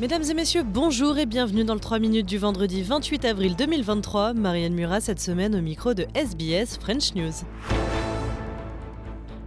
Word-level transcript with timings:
Mesdames 0.00 0.22
et 0.30 0.34
messieurs, 0.34 0.62
bonjour 0.62 1.18
et 1.18 1.26
bienvenue 1.26 1.64
dans 1.64 1.74
le 1.74 1.80
3 1.80 1.98
minutes 1.98 2.26
du 2.26 2.38
vendredi 2.38 2.84
28 2.84 3.24
avril 3.24 3.56
2023. 3.56 4.32
Marianne 4.32 4.74
Murat 4.74 5.00
cette 5.00 5.18
semaine 5.18 5.56
au 5.56 5.60
micro 5.60 5.92
de 5.92 6.06
SBS 6.14 6.78
French 6.78 7.16
News. 7.16 7.32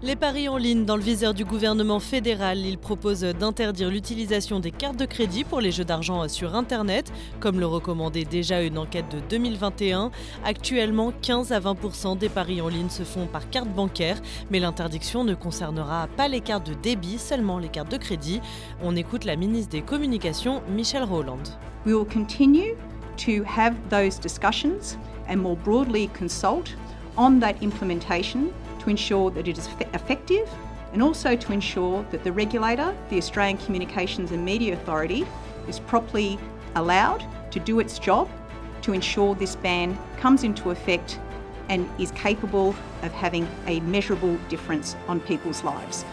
Les 0.04 0.16
paris 0.16 0.50
en 0.50 0.58
ligne 0.58 0.84
dans 0.84 0.96
le 0.96 1.04
viseur 1.04 1.36
du 1.36 1.46
gouvernement 1.46 2.00
fédéral, 2.00 2.58
il 2.58 2.80
propose 2.80 3.22
d'interdire 3.22 3.92
l'utilisation 3.92 4.60
des 4.60 4.72
cartes 4.72 4.98
de 4.98 5.06
crédit 5.06 5.44
pour 5.44 5.62
les 5.62 5.70
jeux 5.70 5.86
d'argent 5.86 6.28
sur 6.28 6.56
Internet, 6.56 7.14
comme 7.40 7.60
le 7.60 7.68
recommandait 7.68 8.26
déjà 8.26 8.64
une 8.64 8.80
enquête 8.80 9.06
de 9.12 9.20
2021. 9.30 10.10
Actuellement, 10.44 11.14
15 11.22 11.52
à 11.52 11.60
20% 11.60 12.18
des 12.18 12.30
paris 12.30 12.62
en 12.62 12.68
ligne 12.68 12.90
se 12.90 13.04
font 13.04 13.28
par 13.28 13.48
carte 13.52 13.70
bancaire, 13.70 14.20
mais 14.50 14.60
l'interdiction 14.60 15.24
ne 15.24 15.36
concernera 15.36 16.08
pas 16.18 16.28
les 16.28 16.42
cartes 16.42 16.68
de 16.68 16.74
débit, 16.74 17.20
seulement 17.20 17.60
les 17.60 17.70
cartes 17.70 17.92
de 17.92 17.98
crédit. 17.98 18.42
On 18.82 18.96
écoute 18.96 19.24
la 19.24 19.36
ministre 19.36 19.70
des 19.70 19.84
Communications, 19.84 20.64
Michelle 20.68 21.04
Rowland. 21.04 21.44
We 21.86 21.94
will 21.94 22.12
continue 22.12 22.74
to 23.18 23.44
have 23.46 23.76
those 23.92 24.20
discussions 24.20 24.98
and 25.30 25.38
more 25.38 25.58
broadly 25.58 26.10
consult 26.18 26.76
on 27.18 27.40
that 27.40 27.62
implementation 27.62 28.52
to 28.82 28.90
ensure 28.90 29.30
that 29.32 29.48
it 29.48 29.58
is 29.58 29.68
effective 29.94 30.50
and 30.94 31.02
also 31.02 31.36
to 31.36 31.54
ensure 31.54 32.04
that 32.12 32.24
the 32.24 32.32
regulator, 32.32 32.96
the 33.10 33.18
Australian 33.18 33.58
Communications 33.58 34.32
and 34.32 34.44
Media 34.44 34.74
Authority, 34.74 35.26
is 35.68 35.80
properly 35.80 36.38
allowed 36.76 37.24
to 37.52 37.60
do 37.60 37.80
its 37.80 38.00
job 38.00 38.30
to 38.82 38.94
ensure 38.94 39.36
this 39.36 39.56
ban 39.56 39.98
comes 40.18 40.44
into 40.44 40.72
effect 40.72 41.20
and 41.70 41.88
is 42.00 42.12
capable 42.12 42.76
of 43.04 43.12
having 43.12 43.48
a 43.68 43.80
measurable 43.82 44.36
difference 44.50 44.96
on 45.08 45.20
people's 45.22 45.64
lives. 45.64 46.04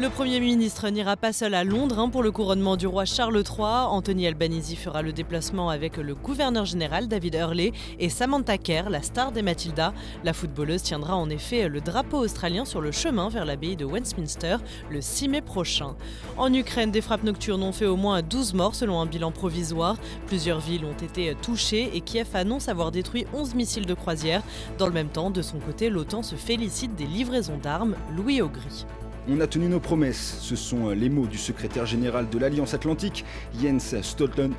Le 0.00 0.10
Premier 0.10 0.38
ministre 0.38 0.88
n'ira 0.90 1.16
pas 1.16 1.32
seul 1.32 1.54
à 1.54 1.64
Londres 1.64 1.98
hein, 1.98 2.08
pour 2.08 2.22
le 2.22 2.30
couronnement 2.30 2.76
du 2.76 2.86
roi 2.86 3.04
Charles 3.04 3.42
III. 3.42 3.88
Anthony 3.88 4.28
Albanese 4.28 4.76
fera 4.76 5.02
le 5.02 5.12
déplacement 5.12 5.70
avec 5.70 5.96
le 5.96 6.14
gouverneur 6.14 6.66
général 6.66 7.08
David 7.08 7.34
Hurley 7.34 7.72
et 7.98 8.08
Samantha 8.08 8.58
Kerr, 8.58 8.90
la 8.90 9.02
star 9.02 9.32
des 9.32 9.42
Matilda. 9.42 9.92
La 10.22 10.32
footballeuse 10.34 10.84
tiendra 10.84 11.16
en 11.16 11.28
effet 11.30 11.68
le 11.68 11.80
drapeau 11.80 12.18
australien 12.18 12.64
sur 12.64 12.80
le 12.80 12.92
chemin 12.92 13.28
vers 13.28 13.44
l'abbaye 13.44 13.74
de 13.74 13.84
Westminster 13.84 14.58
le 14.88 15.00
6 15.00 15.30
mai 15.30 15.40
prochain. 15.40 15.96
En 16.36 16.54
Ukraine, 16.54 16.92
des 16.92 17.00
frappes 17.00 17.24
nocturnes 17.24 17.64
ont 17.64 17.72
fait 17.72 17.86
au 17.86 17.96
moins 17.96 18.22
12 18.22 18.54
morts 18.54 18.76
selon 18.76 19.00
un 19.00 19.06
bilan 19.06 19.32
provisoire. 19.32 19.96
Plusieurs 20.28 20.60
villes 20.60 20.84
ont 20.84 21.04
été 21.04 21.34
touchées 21.42 21.90
et 21.92 22.02
Kiev 22.02 22.28
annonce 22.34 22.68
avoir 22.68 22.92
détruit 22.92 23.26
11 23.34 23.56
missiles 23.56 23.86
de 23.86 23.94
croisière. 23.94 24.44
Dans 24.78 24.86
le 24.86 24.92
même 24.92 25.08
temps, 25.08 25.32
de 25.32 25.42
son 25.42 25.58
côté, 25.58 25.90
l'OTAN 25.90 26.22
se 26.22 26.36
félicite 26.36 26.94
des 26.94 27.06
livraisons 27.06 27.58
d'armes. 27.58 27.96
Louis 28.16 28.40
Augry. 28.40 28.86
On 29.30 29.40
a 29.40 29.46
tenu 29.46 29.68
nos 29.68 29.78
promesses, 29.78 30.38
ce 30.40 30.56
sont 30.56 30.88
euh, 30.88 30.94
les 30.94 31.10
mots 31.10 31.26
du 31.26 31.36
secrétaire 31.36 31.84
général 31.84 32.30
de 32.30 32.38
l'Alliance 32.38 32.72
Atlantique, 32.72 33.26
Jens 33.60 33.94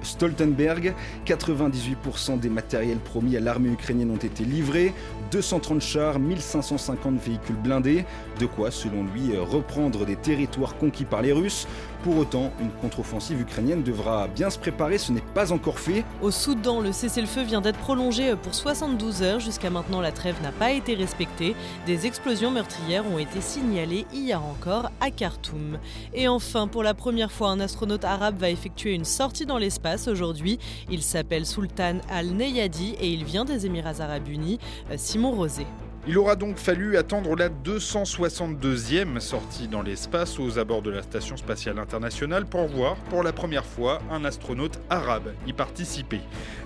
Stoltenberg. 0.03 0.93
98% 1.25 2.39
des 2.39 2.49
matériels 2.49 2.99
promis 2.99 3.35
à 3.35 3.39
l'armée 3.39 3.69
ukrainienne 3.69 4.11
ont 4.11 4.17
été 4.17 4.45
livrés, 4.45 4.93
230 5.31 5.81
chars, 5.81 6.19
1550 6.19 7.19
véhicules 7.19 7.55
blindés, 7.55 8.05
de 8.39 8.45
quoi, 8.45 8.69
selon 8.69 9.05
lui, 9.05 9.35
euh, 9.35 9.41
reprendre 9.41 10.05
des 10.05 10.15
territoires 10.15 10.77
conquis 10.77 11.05
par 11.05 11.23
les 11.23 11.31
Russes. 11.31 11.67
Pour 12.03 12.17
autant, 12.17 12.53
une 12.61 12.69
contre-offensive 12.69 13.41
ukrainienne 13.41 13.83
devra 13.83 14.27
bien 14.27 14.49
se 14.49 14.57
préparer, 14.59 14.97
ce 14.99 15.11
n'est 15.11 15.23
pas 15.33 15.51
encore 15.51 15.79
fait. 15.79 16.05
Au 16.21 16.31
Soudan, 16.31 16.79
le 16.79 16.93
cessez-le-feu 16.93 17.41
vient 17.41 17.59
d'être 17.59 17.79
prolongé 17.79 18.35
pour 18.41 18.55
72 18.55 19.21
heures. 19.21 19.39
Jusqu'à 19.41 19.69
maintenant, 19.69 19.99
la 19.99 20.13
trêve 20.13 20.41
n'a 20.41 20.53
pas 20.53 20.71
été 20.71 20.93
respectée. 20.95 21.55
Des 21.85 22.05
explosions 22.05 22.51
meurtrières 22.51 23.03
ont 23.11 23.17
été 23.17 23.41
signalées 23.41 24.05
hier 24.13 24.41
à 24.67 25.11
Khartoum. 25.11 25.79
Et 26.13 26.27
enfin, 26.27 26.67
pour 26.67 26.83
la 26.83 26.93
première 26.93 27.31
fois, 27.31 27.49
un 27.49 27.59
astronaute 27.59 28.03
arabe 28.03 28.37
va 28.37 28.49
effectuer 28.49 28.93
une 28.93 29.05
sortie 29.05 29.45
dans 29.45 29.57
l'espace 29.57 30.07
aujourd'hui. 30.07 30.59
Il 30.89 31.01
s'appelle 31.01 31.45
Sultan 31.45 31.99
Al-Neyadi 32.09 32.95
et 32.99 33.09
il 33.09 33.23
vient 33.23 33.45
des 33.45 33.65
Émirats 33.65 34.01
arabes 34.01 34.27
unis. 34.27 34.59
Euh, 34.91 34.95
Simon 34.97 35.31
Rosé. 35.31 35.65
Il 36.07 36.17
aura 36.17 36.35
donc 36.35 36.57
fallu 36.57 36.97
attendre 36.97 37.35
la 37.35 37.49
262e 37.49 39.19
sortie 39.19 39.67
dans 39.67 39.81
l'espace 39.81 40.39
aux 40.39 40.57
abords 40.57 40.81
de 40.81 40.89
la 40.89 41.03
Station 41.03 41.35
spatiale 41.35 41.77
internationale 41.77 42.45
pour 42.45 42.67
voir 42.67 42.95
pour 43.09 43.21
la 43.21 43.33
première 43.33 43.65
fois 43.65 44.01
un 44.09 44.23
astronaute 44.23 44.79
arabe 44.89 45.33
y 45.45 45.51
participer. 45.51 46.21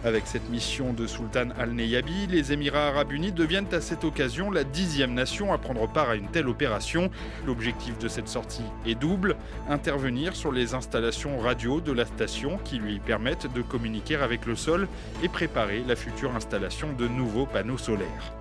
Avec 0.06 0.28
cette 0.28 0.50
mission 0.50 0.94
de 0.94 1.08
Sultan 1.08 1.50
Al-Neyabi, 1.58 2.28
les 2.28 2.54
Émirats 2.54 2.90
arabes 2.90 3.12
unis 3.12 3.32
deviennent 3.32 3.74
à 3.74 3.82
cette 3.82 4.04
occasion 4.04 4.52
la 4.52 4.64
dixième 4.64 5.16
nation 5.16 5.52
à 5.52 5.58
prendre 5.58 5.92
part 5.92 6.10
à 6.10 6.16
une 6.16 6.30
telle 6.30 6.48
opération. 6.48 7.10
L'objectif 7.46 7.98
de 7.98 8.08
cette 8.08 8.28
sortie 8.28 8.64
est 8.86 8.96
double, 8.96 9.36
intervenir 9.68 10.36
sur 10.36 10.52
les 10.52 10.76
installations 10.76 11.40
radio 11.40 11.82
de 11.82 11.92
la 11.92 12.06
station 12.06 12.60
qui 12.64 12.78
lui 12.78 13.00
permettent 13.00 13.52
de 13.52 13.64
communiquer 13.64 14.16
avec 14.16 14.46
le 14.46 14.56
sol 14.56 14.88
et 15.24 15.28
préparer 15.28 15.84
la 15.88 15.96
future 15.96 16.36
installation 16.36 16.94
de 16.94 17.08
nouveaux 17.08 17.48
panneaux 17.48 17.80
solaires. 17.80 18.34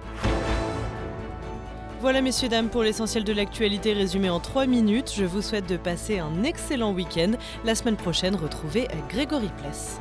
Voilà 2.03 2.21
messieurs, 2.21 2.49
dames, 2.49 2.69
pour 2.69 2.83
l'essentiel 2.83 3.23
de 3.23 3.33
l'actualité 3.33 3.93
résumée 3.93 4.29
en 4.29 4.41
3 4.41 4.67
minutes. 4.67 5.13
Je 5.17 5.25
vous 5.25 5.41
souhaite 5.41 5.69
de 5.69 5.77
passer 5.77 6.19
un 6.19 6.43
excellent 6.43 6.93
week-end. 6.93 7.35
La 7.65 7.77
semaine 7.77 7.95
prochaine, 7.95 8.35
retrouvez 8.35 8.89
Grégory 9.09 9.51
Pless. 9.59 10.01